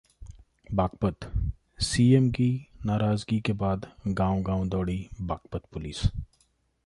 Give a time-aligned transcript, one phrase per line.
[0.69, 1.31] Baghpat:
[1.79, 2.49] CM की
[2.85, 3.85] नाराजगी के बाद
[4.07, 6.01] गांव-गांव दौड़ी बागपत पुलिस